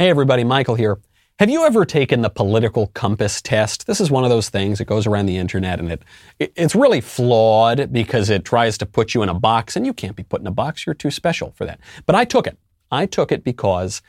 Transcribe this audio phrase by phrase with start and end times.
[0.00, 0.98] Hey, everybody, Michael here.
[1.38, 3.86] Have you ever taken the political compass test?
[3.86, 6.02] This is one of those things that goes around the internet and it,
[6.38, 9.92] it, it's really flawed because it tries to put you in a box and you
[9.92, 10.86] can't be put in a box.
[10.86, 11.80] You're too special for that.
[12.06, 12.56] But I took it.
[12.90, 14.00] I took it because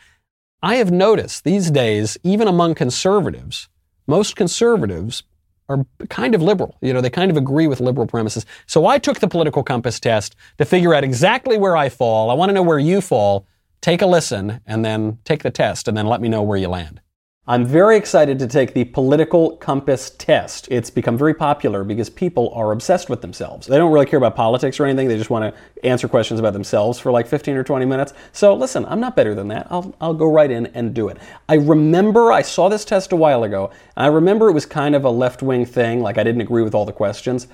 [0.63, 3.67] I have noticed these days, even among conservatives,
[4.07, 5.23] most conservatives
[5.67, 6.77] are kind of liberal.
[6.79, 8.45] You know, they kind of agree with liberal premises.
[8.65, 12.29] So I took the political compass test to figure out exactly where I fall.
[12.29, 13.45] I want to know where you fall
[13.81, 16.67] take a listen and then take the test and then let me know where you
[16.67, 17.01] land.
[17.47, 20.67] I'm very excited to take the political compass test.
[20.69, 23.65] It's become very popular because people are obsessed with themselves.
[23.65, 25.07] They don't really care about politics or anything.
[25.07, 28.13] They just want to answer questions about themselves for like 15 or 20 minutes.
[28.31, 29.65] So listen, I'm not better than that.
[29.71, 31.17] I'll, I'll go right in and do it.
[31.49, 33.71] I remember I saw this test a while ago.
[33.97, 36.75] I remember it was kind of a left wing thing, like I didn't agree with
[36.75, 37.47] all the questions.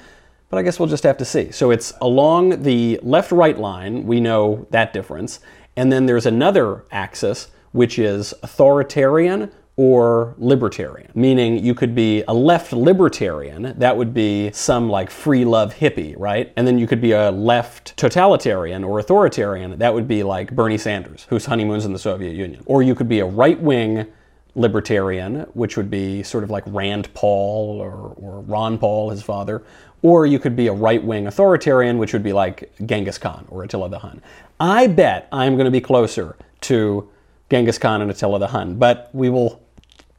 [0.49, 1.51] But I guess we'll just have to see.
[1.51, 4.05] So it's along the left right line.
[4.05, 5.39] We know that difference.
[5.77, 12.33] And then there's another axis, which is authoritarian or libertarian, meaning you could be a
[12.33, 16.51] left libertarian, that would be some like free love hippie, right?
[16.57, 20.79] And then you could be a left totalitarian or authoritarian, that would be like Bernie
[20.79, 22.63] Sanders, whose honeymoon's in the Soviet Union.
[22.65, 24.07] Or you could be a right wing
[24.55, 29.61] libertarian, which would be sort of like Rand Paul or, or Ron Paul, his father.
[30.01, 33.63] Or you could be a right wing authoritarian, which would be like Genghis Khan or
[33.63, 34.21] Attila the Hun.
[34.59, 37.09] I bet I'm going to be closer to
[37.49, 39.61] Genghis Khan and Attila the Hun, but we will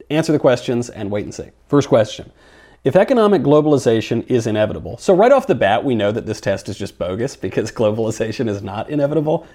[0.09, 1.49] answer the questions and wait and see.
[1.67, 2.31] First question.
[2.83, 6.69] If economic globalization is inevitable, so right off the bat, we know that this test
[6.69, 9.45] is just bogus because globalization is not inevitable.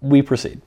[0.00, 0.60] We proceed.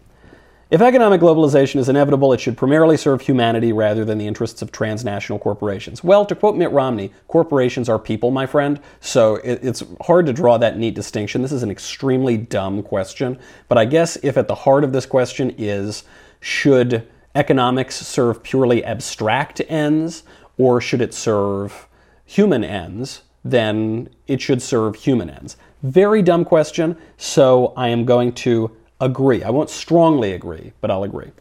[0.70, 4.72] If economic globalization is inevitable, it should primarily serve humanity rather than the interests of
[4.72, 6.03] transnational corporations.
[6.03, 10.59] Well, to quote Mitt Romney, corporations are people, my friend, so it's hard to draw
[10.59, 11.42] that neat distinction.
[11.42, 15.08] This is an extremely dumb question, but I guess if at the heart of this
[15.08, 16.03] question is
[16.39, 20.22] should economics serve purely abstract ends
[20.59, 21.88] or should it serve
[22.26, 25.58] human ends, then it should serve human ends.
[25.82, 29.43] Very dumb question, so I am going to agree.
[29.43, 31.32] I won't strongly agree, but I'll agree.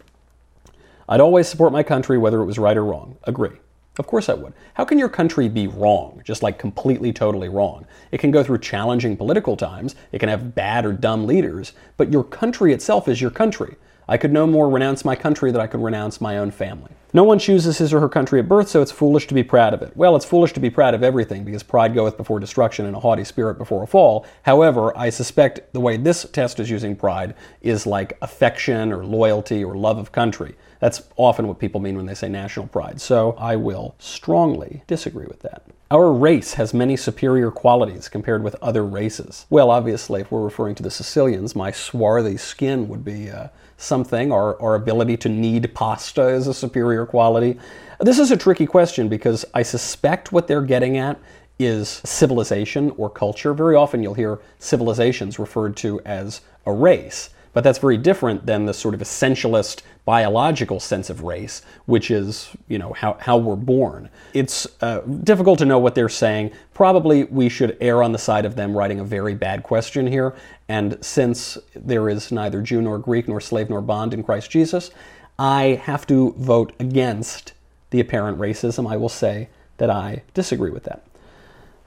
[1.09, 3.17] I'd always support my country whether it was right or wrong.
[3.25, 3.57] Agree.
[3.99, 4.53] Of course I would.
[4.75, 7.85] How can your country be wrong, just like completely, totally wrong?
[8.13, 12.13] It can go through challenging political times, it can have bad or dumb leaders, but
[12.13, 13.75] your country itself is your country.
[14.09, 16.91] I could no more renounce my country than I could renounce my own family.
[17.13, 19.75] No one chooses his or her country at birth, so it's foolish to be proud
[19.75, 19.97] of it.
[19.97, 23.01] Well, it's foolish to be proud of everything, because pride goeth before destruction and a
[23.01, 24.27] haughty spirit before a fall.
[24.43, 29.65] However, I suspect the way this test is using pride is like affection or loyalty
[29.65, 30.55] or love of country.
[30.81, 33.01] That's often what people mean when they say national pride.
[33.01, 35.63] So I will strongly disagree with that.
[35.91, 39.47] Our race has many superior qualities compared with other races.
[39.49, 44.31] Well, obviously, if we're referring to the Sicilians, my swarthy skin would be uh, something.
[44.31, 47.59] Our, our ability to knead pasta is a superior quality.
[48.01, 51.19] This is a tricky question because I suspect what they're getting at
[51.59, 53.55] is civilization or culture.
[53.55, 57.31] Very often you'll hear civilizations referred to as a race.
[57.53, 62.51] But that's very different than the sort of essentialist biological sense of race, which is,
[62.69, 64.09] you know, how, how we're born.
[64.33, 66.53] It's uh, difficult to know what they're saying.
[66.73, 70.35] Probably we should err on the side of them writing a very bad question here.
[70.69, 74.91] And since there is neither Jew nor Greek nor slave nor bond in Christ Jesus,
[75.39, 77.53] I have to vote against
[77.91, 78.91] the apparent racism.
[78.91, 79.49] I will say
[79.79, 81.05] that I disagree with that.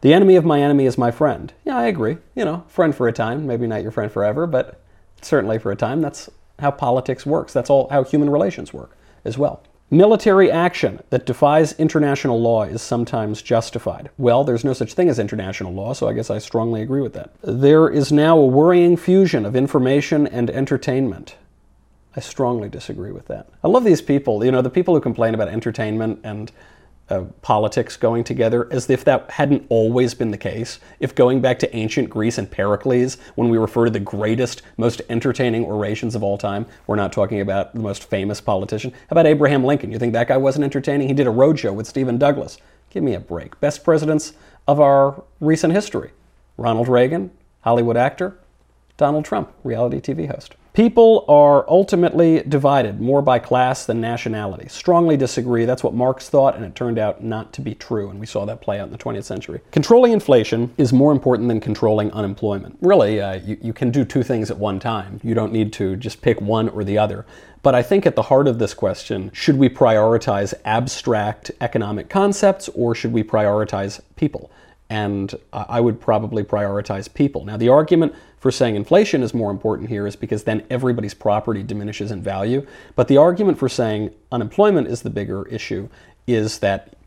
[0.02, 1.54] The enemy of my enemy is my friend.
[1.64, 2.18] Yeah, I agree.
[2.36, 4.82] You know, friend for a time, maybe not your friend forever, but
[5.22, 6.02] certainly for a time.
[6.02, 7.54] That's how politics works.
[7.54, 8.96] That's all how human relations work
[9.26, 9.64] as well.
[9.94, 14.10] Military action that defies international law is sometimes justified.
[14.18, 17.12] Well, there's no such thing as international law, so I guess I strongly agree with
[17.14, 17.32] that.
[17.42, 21.36] There is now a worrying fusion of information and entertainment.
[22.16, 23.50] I strongly disagree with that.
[23.66, 26.54] I love these people, you know, the people who complain about entertainment and
[27.12, 30.80] uh, politics going together as if that hadn't always been the case.
[31.00, 35.02] If going back to ancient Greece and Pericles, when we refer to the greatest, most
[35.10, 38.92] entertaining orations of all time, we're not talking about the most famous politician.
[38.92, 39.92] How about Abraham Lincoln?
[39.92, 41.10] You think that guy wasn't entertaining?
[41.10, 42.58] He did a roadshow with Stephen Douglas.
[42.90, 43.60] Give me a break.
[43.60, 44.34] Best presidents
[44.68, 46.12] of our recent history
[46.58, 47.32] Ronald Reagan,
[47.62, 48.38] Hollywood actor,
[48.96, 50.56] Donald Trump, reality TV host.
[50.74, 54.70] People are ultimately divided more by class than nationality.
[54.70, 55.66] Strongly disagree.
[55.66, 58.46] That's what Marx thought, and it turned out not to be true, and we saw
[58.46, 59.60] that play out in the 20th century.
[59.72, 62.78] Controlling inflation is more important than controlling unemployment.
[62.80, 65.20] Really, uh, you, you can do two things at one time.
[65.24, 67.26] You don't need to just pick one or the other.
[67.64, 72.70] But I think at the heart of this question should we prioritize abstract economic concepts
[72.70, 74.50] or should we prioritize people?
[74.92, 77.46] And I would probably prioritize people.
[77.46, 81.64] Now, the argument for saying inflation is more important here is because then everybody's property
[81.64, 82.68] diminishes in value.
[82.98, 85.88] But the argument for saying unemployment is the bigger issue
[86.28, 86.98] is that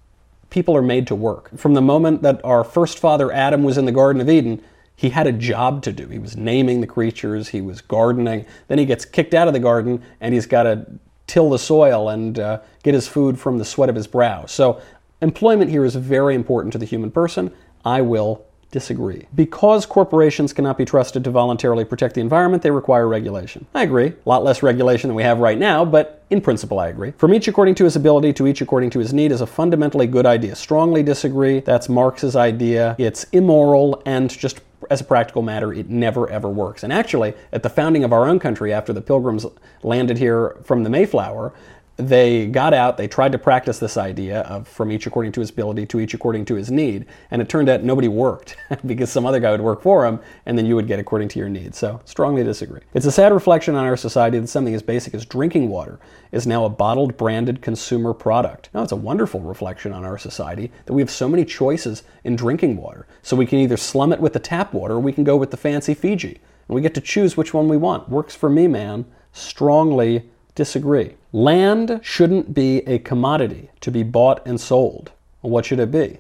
[0.49, 1.55] people are made to work.
[1.59, 4.65] From the moment that our first father Adam was in the Garden of Eden,
[4.97, 6.09] he had a job to do.
[6.09, 8.47] He was naming the creatures, he was gardening.
[8.69, 10.87] Then he gets kicked out of the garden and he's got to
[11.27, 14.47] till the soil and uh, get his food from the sweat of his brow.
[14.47, 14.81] So,
[15.21, 17.53] employment here is very important to the human person.
[17.85, 18.45] I will
[18.75, 19.29] disagree.
[19.37, 23.67] Because corporations cannot be trusted to voluntarily protect the environment, they require regulation.
[23.73, 24.09] I agree.
[24.09, 27.13] A lot less regulation than we have right now, but in principle, I agree.
[27.13, 30.09] From each according to his ability to each according to his need is a fundamentally
[30.09, 30.57] good idea.
[30.57, 31.61] Strongly disagree.
[31.61, 32.97] That's Marx's idea.
[32.99, 34.61] It's immoral and just
[34.91, 36.83] as a practical matter, it never ever works.
[36.83, 39.47] And actually, at the founding of our own country, after the pilgrims
[39.83, 41.53] landed here from the Mayflower,
[41.97, 45.51] they got out, they tried to practice this idea of from each according to his
[45.51, 48.57] ability to each according to his need, and it turned out nobody worked
[48.87, 51.39] because some other guy would work for him, and then you would get according to
[51.39, 51.79] your needs.
[51.79, 52.81] So, strongly disagree.
[52.95, 56.01] It's a sad reflection on our society that something as basic as drinking water
[56.33, 58.71] is now a bottled, branded consumer product.
[58.75, 62.35] Now, it's a wonderful reflection on our society that we have so many choices in
[62.35, 63.07] drinking water.
[63.23, 65.53] So, we can either slum it with the tap water or we can go with
[65.53, 66.41] the fancy Fiji.
[66.69, 68.09] And we get to choose which one we want.
[68.09, 69.05] Works for me, man.
[69.33, 71.15] Strongly disagree.
[71.33, 75.13] Land shouldn't be a commodity to be bought and sold.
[75.41, 76.19] what should it be?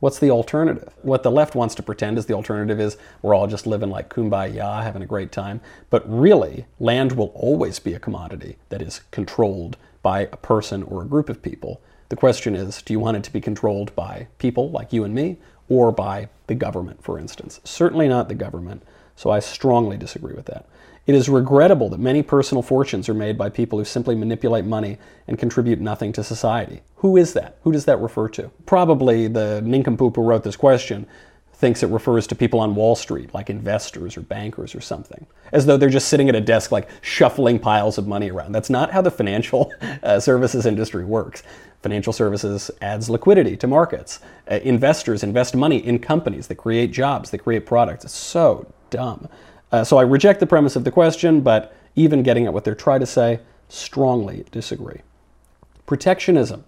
[0.00, 0.92] What's the alternative?
[1.02, 4.08] What the left wants to pretend is the alternative is we're all just living like
[4.08, 5.60] kumbaya, having a great time.
[5.90, 11.02] But really, land will always be a commodity that is controlled by a person or
[11.02, 11.80] a group of people.
[12.10, 15.14] The question is do you want it to be controlled by people like you and
[15.14, 15.38] me
[15.68, 17.60] or by the government, for instance?
[17.64, 18.82] Certainly not the government.
[19.16, 20.64] So I strongly disagree with that.
[21.08, 24.98] It is regrettable that many personal fortunes are made by people who simply manipulate money
[25.26, 26.82] and contribute nothing to society.
[26.96, 27.56] Who is that?
[27.62, 28.50] Who does that refer to?
[28.66, 31.06] Probably the nincompoop who wrote this question
[31.54, 35.64] thinks it refers to people on Wall Street, like investors or bankers or something, as
[35.64, 38.52] though they're just sitting at a desk, like shuffling piles of money around.
[38.52, 39.72] That's not how the financial
[40.02, 41.42] uh, services industry works.
[41.82, 44.20] Financial services adds liquidity to markets.
[44.50, 48.04] Uh, investors invest money in companies that create jobs, that create products.
[48.04, 49.26] It's so dumb.
[49.70, 52.74] Uh, so I reject the premise of the question, but even getting at what they're
[52.74, 55.00] trying to say, strongly disagree.
[55.86, 56.64] Protectionism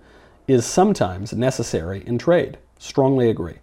[0.46, 2.58] is sometimes necessary in trade.
[2.78, 3.56] Strongly agree.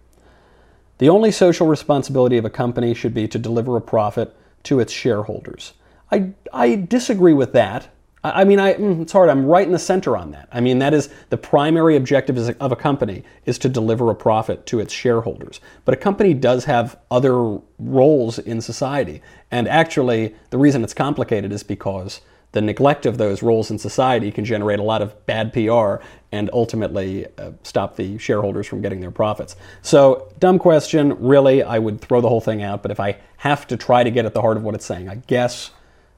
[0.98, 4.92] The only social responsibility of a company should be to deliver a profit to its
[4.92, 5.74] shareholders.
[6.10, 7.88] I, I disagree with that
[8.34, 9.28] I mean, I, mm, it's hard.
[9.28, 10.48] I'm right in the center on that.
[10.52, 14.66] I mean, that is the primary objective of a company is to deliver a profit
[14.66, 15.60] to its shareholders.
[15.84, 19.22] But a company does have other roles in society.
[19.50, 22.20] And actually, the reason it's complicated is because
[22.52, 25.96] the neglect of those roles in society can generate a lot of bad PR
[26.32, 29.54] and ultimately uh, stop the shareholders from getting their profits.
[29.82, 31.14] So, dumb question.
[31.18, 32.82] Really, I would throw the whole thing out.
[32.82, 35.08] But if I have to try to get at the heart of what it's saying,
[35.08, 35.70] I guess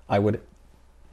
[0.09, 0.41] I would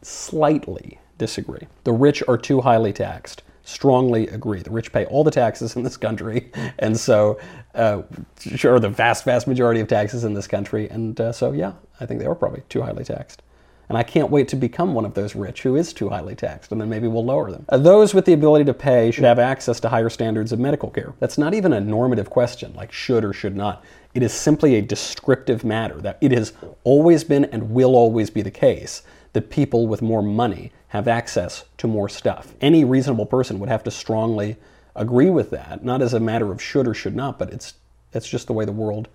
[0.01, 1.67] slightly disagree.
[1.83, 3.44] The rich are too highly taxed.
[3.63, 4.61] Strongly agree.
[4.61, 7.39] The rich pay all the taxes in this country, and so,
[7.75, 8.03] uh,
[8.39, 12.05] sure, the vast, vast majority of taxes in this country, and uh, so, yeah, I
[12.05, 13.41] think they are probably too highly taxed.
[13.89, 16.71] And I can't wait to become one of those rich who is too highly taxed,
[16.71, 17.65] and then maybe we'll lower them.
[17.69, 20.89] Uh, those with the ability to pay should have access to higher standards of medical
[20.89, 21.13] care.
[21.19, 23.83] That's not even a normative question, like should or should not.
[24.13, 26.53] It is simply a descriptive matter that it has
[26.83, 29.03] always been and will always be the case
[29.38, 32.56] that people with more money have access to more stuff.
[32.60, 34.56] Any reasonable person would have to strongly
[34.96, 37.75] agree with that, not as a matter of should or should not, but it's,
[38.13, 39.10] it's just the way the world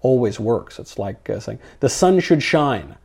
[0.00, 0.78] always works.
[0.78, 2.96] It's like uh, saying the sun should shine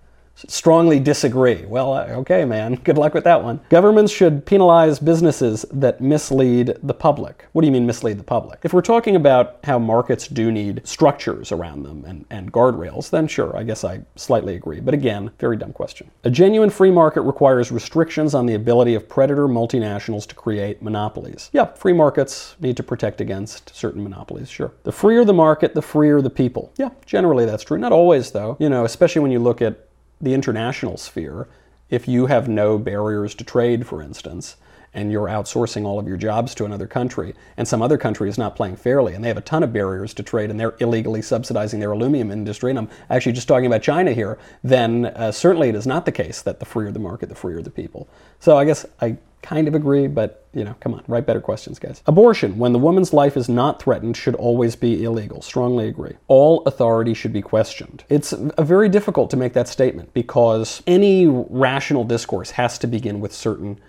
[0.47, 1.65] strongly disagree.
[1.65, 2.75] Well, uh, okay, man.
[2.83, 3.59] Good luck with that one.
[3.69, 7.45] Governments should penalize businesses that mislead the public.
[7.53, 8.59] What do you mean mislead the public?
[8.63, 13.27] If we're talking about how markets do need structures around them and, and guardrails, then
[13.27, 14.79] sure, I guess I slightly agree.
[14.79, 16.11] But again, very dumb question.
[16.23, 21.49] A genuine free market requires restrictions on the ability of predator multinationals to create monopolies.
[21.53, 24.73] Yeah, free markets need to protect against certain monopolies, sure.
[24.83, 26.73] The freer the market, the freer the people.
[26.77, 27.77] Yeah, generally that's true.
[27.77, 28.57] Not always, though.
[28.59, 29.86] You know, especially when you look at
[30.19, 31.47] the international sphere,
[31.89, 34.57] if you have no barriers to trade, for instance,
[34.93, 38.37] and you're outsourcing all of your jobs to another country, and some other country is
[38.37, 41.21] not playing fairly, and they have a ton of barriers to trade, and they're illegally
[41.21, 45.69] subsidizing their aluminum industry, and I'm actually just talking about China here, then uh, certainly
[45.69, 48.07] it is not the case that the freer the market, the freer the people.
[48.39, 51.77] So I guess I kind of agree, but you know, come on, write better questions,
[51.79, 52.01] guys.
[52.07, 55.41] Abortion, when the woman's life is not threatened, should always be illegal.
[55.41, 56.15] Strongly agree.
[56.27, 58.03] All authority should be questioned.
[58.09, 63.33] It's very difficult to make that statement because any rational discourse has to begin with
[63.33, 63.79] certain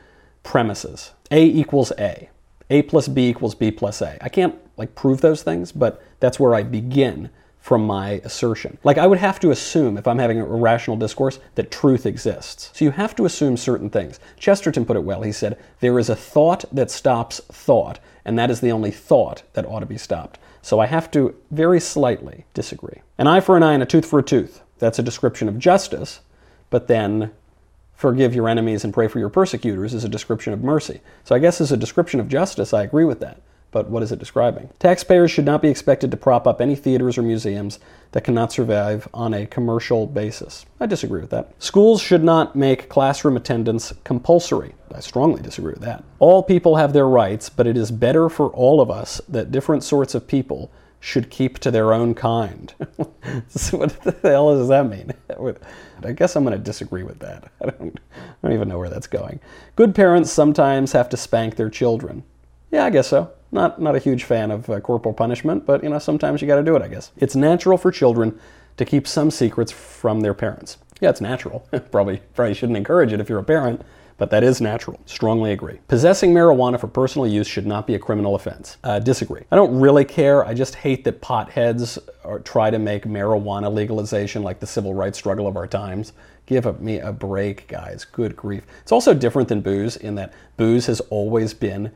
[0.43, 1.13] premises.
[1.31, 2.29] A equals A.
[2.71, 4.23] A plus B equals B plus A.
[4.23, 7.31] I can't like prove those things, but that's where I begin
[7.69, 8.79] from my assertion.
[8.83, 12.71] Like I would have to assume if I'm having a rational discourse that truth exists.
[12.73, 14.19] So you have to assume certain things.
[14.39, 15.21] Chesterton put it well.
[15.21, 19.43] He said, "There is a thought that stops thought, and that is the only thought
[19.53, 23.03] that ought to be stopped." So I have to very slightly disagree.
[23.19, 24.63] An eye for an eye and a tooth for a tooth.
[24.79, 26.21] That's a description of justice,
[26.71, 27.33] but then
[27.95, 31.03] forgive your enemies and pray for your persecutors is a description of mercy.
[31.23, 33.43] So I guess as a description of justice, I agree with that.
[33.71, 34.71] But what is it describing?
[34.79, 37.79] Taxpayers should not be expected to prop up any theaters or museums
[38.13, 40.65] that cannot survive on a commercial basis.
[40.81, 41.53] I disagree with that.
[41.63, 44.75] Schools should not make classroom attendance compulsory.
[44.95, 46.03] I strongly disagree with that.
[46.19, 49.85] All people have their rights, but it is better for all of us that different
[49.85, 50.71] sorts of people
[51.01, 52.75] should keep to their own kind.
[52.79, 55.13] what the hell does that mean?
[56.05, 57.53] I guess I'm going to disagree with that.
[57.63, 59.41] I don't, I don't even know where that's going.
[59.77, 62.25] Good parents sometimes have to spank their children.
[62.71, 63.31] Yeah, I guess so.
[63.51, 66.57] Not, not a huge fan of uh, corporal punishment, but you know, sometimes you got
[66.57, 67.13] to do it, I guess.
[67.17, 68.39] It's natural for children
[68.77, 70.79] to keep some secrets from their parents.
[71.01, 71.61] Yeah, it's natural.
[71.91, 73.83] probably, probably shouldn't encourage it if you're a parent,
[74.19, 75.01] but that is natural.
[75.07, 75.79] Strongly agree.
[75.87, 78.77] Possessing marijuana for personal use should not be a criminal offense.
[78.83, 79.43] Uh, disagree.
[79.51, 80.45] I don't really care.
[80.45, 85.19] I just hate that potheads are, try to make marijuana legalization like the civil rights
[85.19, 86.13] struggle of our times.
[86.47, 88.05] Give a, me a break, guys.
[88.05, 88.65] Good grief.
[88.83, 91.93] It's also different than booze in that booze has always been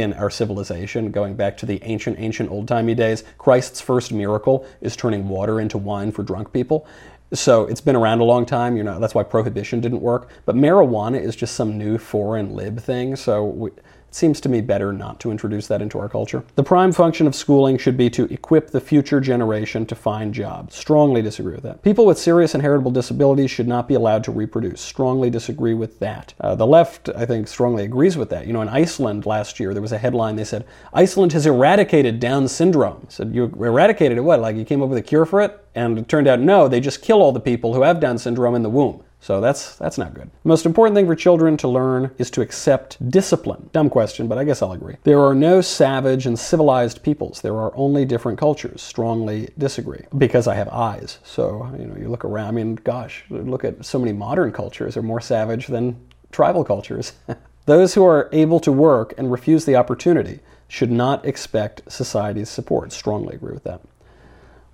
[0.00, 3.24] in our civilization, going back to the ancient, ancient old timey days.
[3.38, 6.86] Christ's first miracle is turning water into wine for drunk people.
[7.32, 8.76] So it's been around a long time.
[8.76, 10.28] You know that's why prohibition didn't work.
[10.44, 13.16] But marijuana is just some new foreign lib thing.
[13.16, 13.70] So we,
[14.16, 16.42] seems to me better not to introduce that into our culture.
[16.54, 20.74] The prime function of schooling should be to equip the future generation to find jobs.
[20.74, 21.82] Strongly disagree with that.
[21.82, 24.80] People with serious inheritable disabilities should not be allowed to reproduce.
[24.80, 26.32] Strongly disagree with that.
[26.40, 28.46] Uh, the left, I think, strongly agrees with that.
[28.46, 30.36] You know, in Iceland last year, there was a headline.
[30.36, 33.06] They said Iceland has eradicated Down syndrome.
[33.06, 34.22] I said you eradicated it?
[34.22, 34.40] What?
[34.40, 35.62] Like you came up with a cure for it?
[35.74, 36.68] And it turned out no.
[36.68, 39.02] They just kill all the people who have Down syndrome in the womb.
[39.26, 40.30] So that's that's not good.
[40.44, 43.70] The most important thing for children to learn is to accept discipline.
[43.72, 44.98] Dumb question, but I guess I'll agree.
[45.02, 47.40] There are no savage and civilized peoples.
[47.40, 48.82] There are only different cultures.
[48.82, 51.18] Strongly disagree because I have eyes.
[51.24, 54.96] So, you know, you look around, I mean, gosh, look at so many modern cultures
[54.96, 57.14] are more savage than tribal cultures.
[57.66, 62.92] Those who are able to work and refuse the opportunity should not expect society's support.
[62.92, 63.80] Strongly agree with that.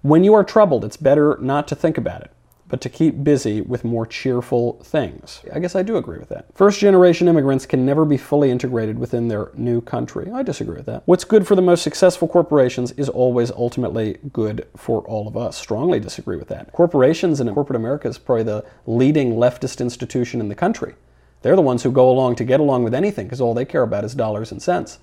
[0.03, 2.33] When you are troubled, it's better not to think about it
[2.73, 5.43] but to keep busy with more cheerful things.
[5.53, 6.47] I guess I do agree with that.
[6.55, 10.31] First generation immigrants can never be fully integrated within their new country.
[10.33, 11.03] I disagree with that.
[11.05, 15.59] What's good for the most successful corporations is always ultimately good for all of us.
[15.59, 16.73] Strongly disagree with that.
[16.73, 20.95] Corporations in corporate America is probably the leading leftist institution in the country.
[21.43, 23.83] They're the ones who go along to get along with anything because all they care
[23.83, 24.99] about is dollars and cents.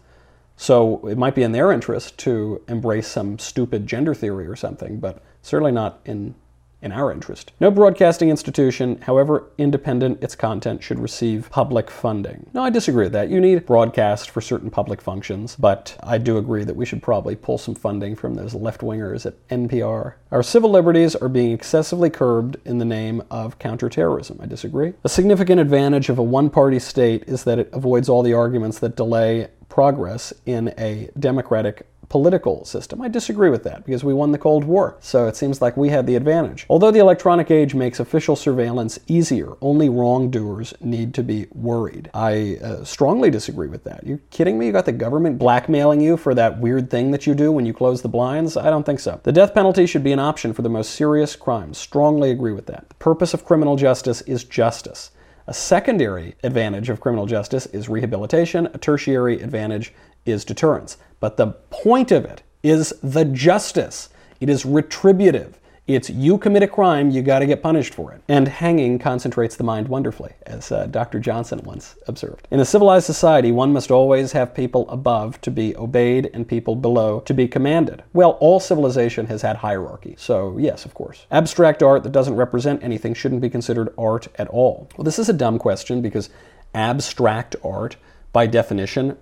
[0.57, 4.99] So it might be in their interest to embrace some stupid gender theory or something,
[4.99, 6.33] but certainly not in
[6.81, 7.51] in our interest.
[7.59, 12.49] No broadcasting institution, however independent its content, should receive public funding.
[12.53, 13.29] No, I disagree with that.
[13.29, 17.35] You need broadcast for certain public functions, but I do agree that we should probably
[17.35, 20.13] pull some funding from those left wingers at NPR.
[20.31, 24.39] Our civil liberties are being excessively curbed in the name of counterterrorism.
[24.41, 24.93] I disagree.
[25.03, 28.79] A significant advantage of a one party state is that it avoids all the arguments
[28.79, 33.01] that delay progress in a democratic political system.
[33.01, 35.89] I disagree with that because we won the Cold War, so it seems like we
[35.89, 36.65] had the advantage.
[36.69, 42.09] Although the electronic age makes official surveillance easier, only wrongdoers need to be worried.
[42.13, 44.05] I uh, strongly disagree with that.
[44.05, 44.65] You kidding me?
[44.65, 47.73] You got the government blackmailing you for that weird thing that you do when you
[47.73, 48.57] close the blinds?
[48.57, 49.19] I don't think so.
[49.23, 51.77] The death penalty should be an option for the most serious crimes.
[51.77, 52.89] Strongly agree with that.
[52.89, 55.11] The purpose of criminal justice is justice.
[55.47, 58.67] A secondary advantage of criminal justice is rehabilitation.
[58.67, 59.93] A tertiary advantage
[60.25, 60.97] is deterrence.
[61.19, 64.09] But the point of it is the justice.
[64.39, 65.59] It is retributive.
[65.89, 68.21] It's you commit a crime, you got to get punished for it.
[68.27, 71.19] And hanging concentrates the mind wonderfully, as uh, Dr.
[71.19, 72.47] Johnson once observed.
[72.51, 76.75] In a civilized society, one must always have people above to be obeyed and people
[76.75, 78.03] below to be commanded.
[78.13, 81.25] Well, all civilization has had hierarchy, so yes, of course.
[81.31, 84.89] Abstract art that doesn't represent anything shouldn't be considered art at all.
[84.95, 86.29] Well, this is a dumb question because
[86.75, 87.95] abstract art,
[88.31, 89.17] by definition,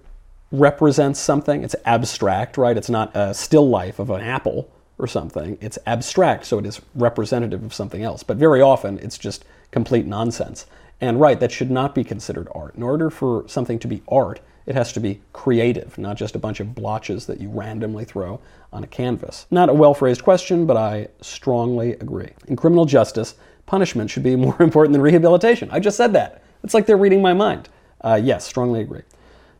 [0.51, 1.63] represents something.
[1.63, 2.77] It's abstract, right?
[2.77, 5.57] It's not a still life of an apple or something.
[5.61, 8.23] It's abstract, so it is representative of something else.
[8.23, 10.65] But very often it's just complete nonsense.
[10.99, 12.75] And right, that should not be considered art.
[12.75, 16.39] In order for something to be art, it has to be creative, not just a
[16.39, 18.41] bunch of blotches that you randomly throw
[18.73, 19.45] on a canvas.
[19.51, 22.29] Not a well phrased question, but I strongly agree.
[22.47, 23.35] In criminal justice,
[23.65, 25.69] punishment should be more important than rehabilitation.
[25.71, 26.41] I just said that.
[26.63, 27.69] It's like they're reading my mind.
[28.01, 29.03] Uh, yes, strongly agree.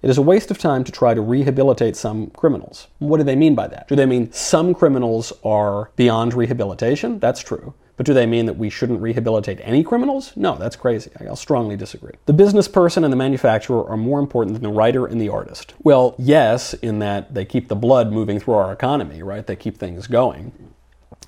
[0.01, 2.87] It is a waste of time to try to rehabilitate some criminals.
[2.99, 3.87] What do they mean by that?
[3.87, 7.19] Do they mean some criminals are beyond rehabilitation?
[7.19, 7.73] That's true.
[7.97, 10.31] But do they mean that we shouldn't rehabilitate any criminals?
[10.35, 11.09] No, that's crazy.
[11.19, 12.13] I'll strongly disagree.
[12.27, 15.73] The business person and the manufacturer are more important than the writer and the artist.
[15.81, 19.45] Well, yes, in that they keep the blood moving through our economy, right?
[19.45, 20.51] They keep things going.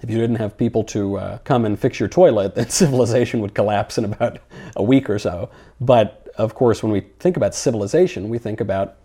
[0.02, 3.56] If you didn't have people to uh, come and fix your toilet, then civilization would
[3.56, 4.38] collapse in about
[4.76, 5.50] a week or so.
[5.82, 8.96] But of course, when we think about civilization, we think about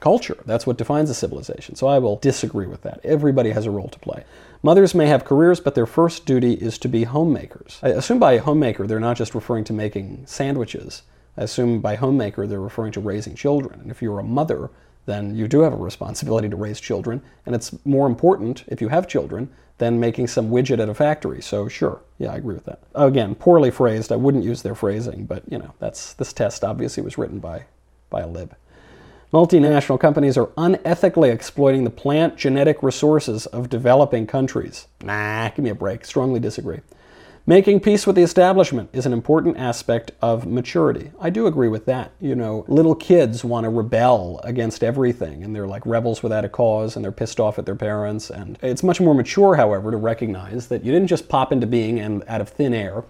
[0.00, 0.36] culture.
[0.44, 1.74] That's what defines a civilization.
[1.74, 3.00] So I will disagree with that.
[3.04, 4.24] Everybody has a role to play.
[4.62, 7.78] Mothers may have careers, but their first duty is to be homemakers.
[7.82, 11.02] I assume by homemaker, they're not just referring to making sandwiches.
[11.36, 13.80] I assume by homemaker, they're referring to raising children.
[13.80, 14.70] And if you're a mother,
[15.06, 17.22] then you do have a responsibility to raise children.
[17.46, 21.42] And it's more important, if you have children, than making some widget at a factory.
[21.42, 22.80] So sure, yeah, I agree with that.
[22.94, 24.12] Again, poorly phrased.
[24.12, 27.64] I wouldn't use their phrasing, but you know, that's this test obviously was written by
[28.10, 28.54] by a lib.
[29.32, 34.86] Multinational companies are unethically exploiting the plant genetic resources of developing countries.
[35.02, 36.04] Nah, give me a break.
[36.04, 36.80] Strongly disagree.
[37.44, 41.10] Making peace with the establishment is an important aspect of maturity.
[41.20, 42.12] I do agree with that.
[42.20, 46.48] You know, little kids want to rebel against everything, and they're like rebels without a
[46.48, 48.30] cause, and they're pissed off at their parents.
[48.30, 51.98] And it's much more mature, however, to recognize that you didn't just pop into being
[51.98, 53.02] and out of thin air.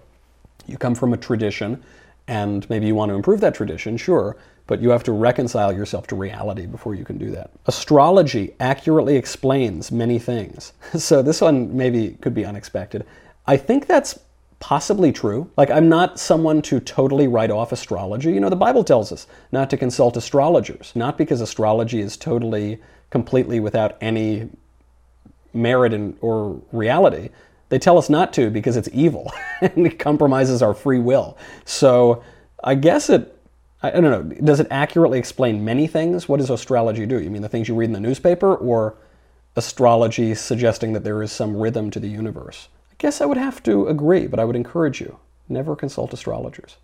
[0.65, 1.83] You come from a tradition,
[2.27, 4.35] and maybe you want to improve that tradition, sure,
[4.65, 7.51] but you have to reconcile yourself to reality before you can do that.
[7.67, 10.73] Astrology accurately explains many things.
[10.97, 13.05] So this one maybe could be unexpected.
[13.45, 14.19] I think that's
[14.59, 15.49] possibly true.
[15.57, 18.31] Like, I'm not someone to totally write off astrology.
[18.31, 22.79] You know, the Bible tells us not to consult astrologers, not because astrology is totally,
[23.09, 24.49] completely without any
[25.53, 27.29] merit in, or reality.
[27.69, 29.31] They tell us not to because it's evil
[29.61, 31.37] and it compromises our free will.
[31.65, 32.23] So
[32.63, 33.33] I guess it
[33.83, 34.23] I don't know.
[34.23, 36.29] Does it accurately explain many things?
[36.29, 37.19] What does astrology do?
[37.19, 38.95] You mean the things you read in the newspaper, or
[39.57, 42.69] astrology suggesting that there is some rhythm to the universe?
[43.03, 45.19] Guess I would have to agree, but I would encourage you
[45.49, 46.77] never consult astrologers.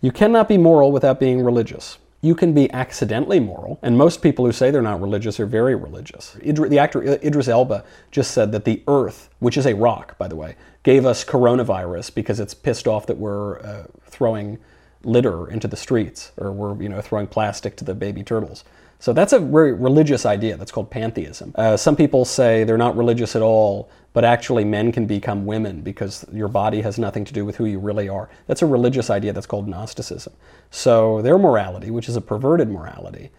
[0.00, 1.98] You cannot be moral without being religious.
[2.22, 5.74] You can be accidentally moral, and most people who say they're not religious are very
[5.74, 6.34] religious.
[6.40, 10.34] the actor Idris Elba just said that the Earth, which is a rock, by the
[10.34, 14.56] way, gave us coronavirus because it's pissed off that we're uh, throwing
[15.02, 18.64] litter into the streets or we're you know throwing plastic to the baby turtles.
[19.04, 20.56] So that's a very religious idea.
[20.56, 21.52] That's called pantheism.
[21.56, 25.82] Uh, some people say they're not religious at all, but actually men can become women
[25.82, 28.30] because your body has nothing to do with who you really are.
[28.46, 30.32] That's a religious idea that's called Gnosticism.
[30.70, 33.30] So their morality, which is a perverted morality,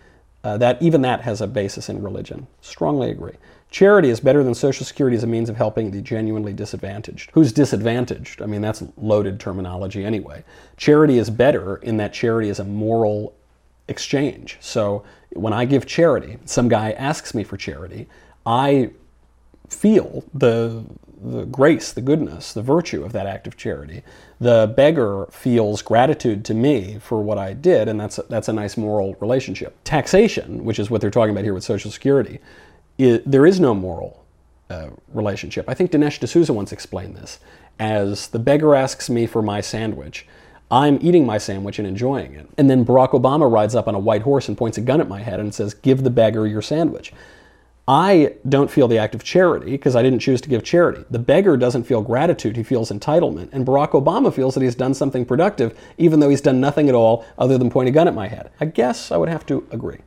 [0.43, 2.45] uh, that even that has a basis in religion.
[2.61, 3.33] Strongly agree.
[3.71, 7.31] Charity is better than Social Security as a means of helping the genuinely disadvantaged.
[7.33, 8.43] Who's disadvantaged?
[8.43, 10.43] I mean, that's loaded terminology anyway.
[10.77, 13.33] Charity is better in that charity is a moral
[13.87, 14.57] exchange.
[14.59, 18.07] So when I give charity, some guy asks me for charity,
[18.45, 18.91] I
[19.69, 20.83] feel the
[21.23, 24.03] the grace, the goodness, the virtue of that act of charity.
[24.39, 28.53] The beggar feels gratitude to me for what I did, and that's a, that's a
[28.53, 29.75] nice moral relationship.
[29.83, 32.39] Taxation, which is what they're talking about here with Social Security,
[32.97, 34.23] it, there is no moral
[34.69, 35.67] uh, relationship.
[35.67, 37.39] I think Dinesh D'Souza once explained this
[37.79, 40.27] as the beggar asks me for my sandwich.
[40.71, 42.49] I'm eating my sandwich and enjoying it.
[42.57, 45.07] And then Barack Obama rides up on a white horse and points a gun at
[45.07, 47.13] my head and says, Give the beggar your sandwich.
[47.87, 51.05] I don't feel the act of charity because I didn't choose to give charity.
[51.11, 53.49] The beggar doesn't feel gratitude, he feels entitlement.
[53.51, 56.95] And Barack Obama feels that he's done something productive, even though he's done nothing at
[56.95, 58.49] all other than point a gun at my head.
[58.59, 59.99] I guess I would have to agree.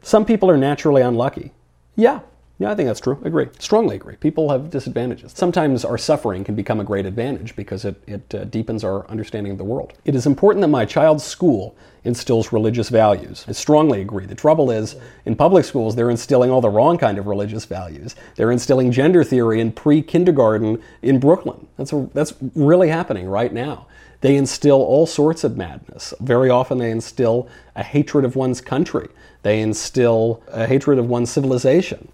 [0.00, 1.52] Some people are naturally unlucky.
[1.94, 2.20] Yeah,
[2.60, 3.18] yeah, I think that's true.
[3.24, 3.48] Agree.
[3.58, 4.16] Strongly agree.
[4.16, 5.32] People have disadvantages.
[5.34, 9.50] Sometimes our suffering can become a great advantage because it, it uh, deepens our understanding
[9.50, 9.94] of the world.
[10.04, 13.46] It is important that my child's school instills religious values.
[13.48, 14.26] I strongly agree.
[14.26, 18.14] The trouble is, in public schools, they're instilling all the wrong kind of religious values.
[18.36, 21.66] They're instilling gender theory in pre kindergarten in Brooklyn.
[21.78, 23.86] That's, a, that's really happening right now.
[24.20, 26.12] They instill all sorts of madness.
[26.20, 29.08] Very often, they instill a hatred of one's country,
[29.44, 32.08] they instill a hatred of one's civilization.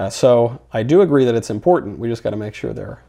[0.00, 1.98] Uh, so I do agree that it's important.
[1.98, 3.02] We just got to make sure they're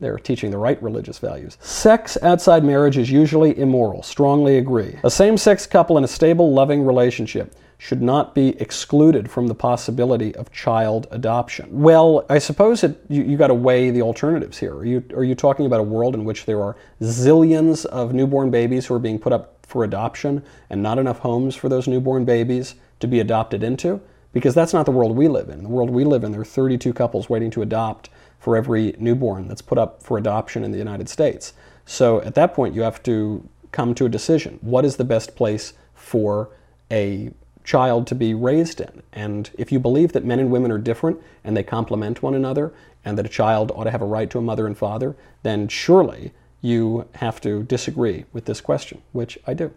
[0.00, 1.58] they're teaching the right religious values.
[1.60, 4.02] Sex outside marriage is usually immoral.
[4.02, 4.96] Strongly agree.
[5.02, 10.34] A same-sex couple in a stable, loving relationship should not be excluded from the possibility
[10.36, 11.68] of child adoption.
[11.82, 14.74] Well, I suppose it, you, you got to weigh the alternatives here.
[14.74, 18.50] Are you, are you talking about a world in which there are zillions of newborn
[18.50, 22.24] babies who are being put up for adoption and not enough homes for those newborn
[22.24, 24.00] babies to be adopted into?
[24.32, 25.62] Because that's not the world we live in.
[25.62, 29.48] The world we live in, there are 32 couples waiting to adopt for every newborn
[29.48, 31.52] that's put up for adoption in the United States.
[31.84, 34.58] So at that point, you have to come to a decision.
[34.62, 36.50] What is the best place for
[36.90, 37.30] a
[37.64, 39.02] child to be raised in.
[39.12, 42.72] And if you believe that men and women are different and they complement one another
[43.04, 45.68] and that a child ought to have a right to a mother and father, then
[45.68, 49.72] surely you have to disagree with this question, which I do.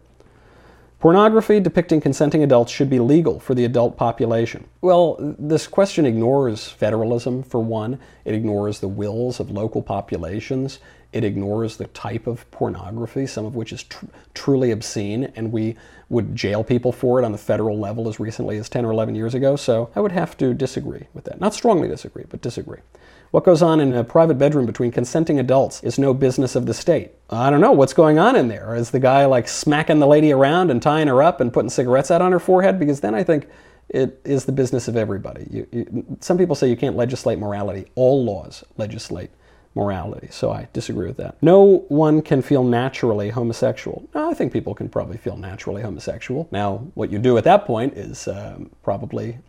[1.03, 4.69] Pornography depicting consenting adults should be legal for the adult population.
[4.79, 7.99] Well, this question ignores federalism, for one.
[8.23, 10.79] It ignores the wills of local populations.
[11.11, 15.75] It ignores the type of pornography, some of which is tr- truly obscene, and we
[16.07, 19.13] would jail people for it on the federal level as recently as 10 or 11
[19.13, 19.57] years ago.
[19.57, 21.41] So I would have to disagree with that.
[21.41, 22.79] Not strongly disagree, but disagree.
[23.33, 26.73] What goes on in a private bedroom between consenting adults is no business of the
[26.75, 27.13] state.
[27.31, 28.75] I don't know what's going on in there.
[28.75, 32.11] Is the guy like smacking the lady around and tying her up and putting cigarettes
[32.11, 32.77] out on her forehead?
[32.77, 33.47] Because then I think
[33.89, 35.47] it is the business of everybody.
[35.49, 37.87] You, you, some people say you can't legislate morality.
[37.95, 39.31] All laws legislate
[39.73, 40.27] morality.
[40.29, 41.41] So I disagree with that.
[41.41, 44.07] No one can feel naturally homosexual.
[44.13, 46.47] I think people can probably feel naturally homosexual.
[46.51, 49.39] Now, what you do at that point is um, probably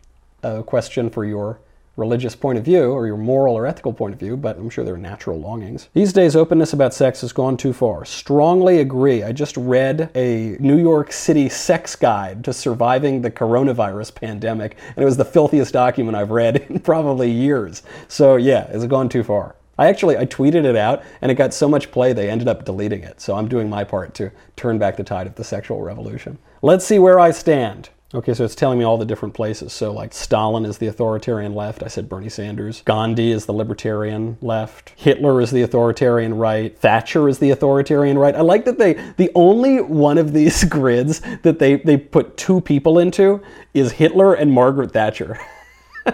[0.42, 1.60] a question for your
[1.96, 4.84] religious point of view or your moral or ethical point of view, but I'm sure
[4.84, 5.88] there are natural longings.
[5.92, 8.04] These days, openness about sex has gone too far.
[8.04, 9.22] Strongly agree.
[9.22, 15.02] I just read a New York City sex guide to surviving the coronavirus pandemic, and
[15.02, 17.82] it was the filthiest document I've read in probably years.
[18.08, 19.56] So, yeah, has it's gone too far.
[19.76, 22.64] I actually I tweeted it out and it got so much play they ended up
[22.64, 23.20] deleting it.
[23.20, 26.38] So I'm doing my part to turn back the tide of the sexual revolution.
[26.62, 27.90] Let's see where I stand.
[28.14, 29.72] Okay, so it's telling me all the different places.
[29.72, 31.82] So, like, Stalin is the authoritarian left.
[31.82, 32.82] I said Bernie Sanders.
[32.82, 34.92] Gandhi is the libertarian left.
[34.94, 36.78] Hitler is the authoritarian right.
[36.78, 38.36] Thatcher is the authoritarian right.
[38.36, 42.60] I like that they, the only one of these grids that they, they put two
[42.60, 43.42] people into
[43.74, 45.36] is Hitler and Margaret Thatcher.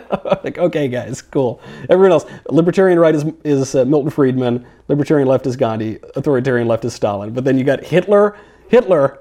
[0.42, 1.60] like, okay, guys, cool.
[1.90, 6.86] Everyone else, libertarian right is, is uh, Milton Friedman, libertarian left is Gandhi, authoritarian left
[6.86, 7.34] is Stalin.
[7.34, 9.18] But then you got Hitler, Hitler,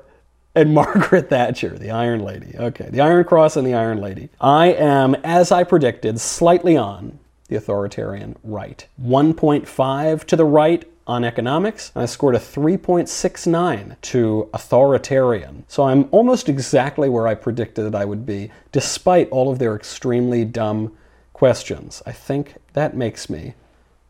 [0.56, 2.56] and Margaret Thatcher, the Iron Lady.
[2.58, 4.30] Okay, the Iron Cross and the Iron Lady.
[4.40, 8.88] I am, as I predicted, slightly on the authoritarian right.
[9.02, 15.66] 1.5 to the right on economics, and I scored a 3.69 to authoritarian.
[15.68, 20.46] So I'm almost exactly where I predicted I would be, despite all of their extremely
[20.46, 20.96] dumb
[21.34, 22.04] questions.
[22.06, 23.56] I think that makes me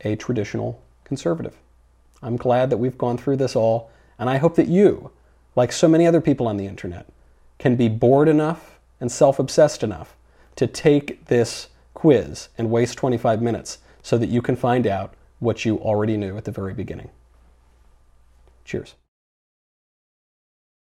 [0.02, 1.56] a traditional conservative.
[2.22, 5.12] I'm glad that we've gone through this all, and I hope that you
[5.56, 7.08] like so many other people on the internet,
[7.58, 10.16] can be bored enough and self obsessed enough
[10.56, 15.66] to take this quiz and waste 25 minutes so that you can find out what
[15.66, 17.10] you already knew at the very beginning.
[18.66, 18.96] Cheers.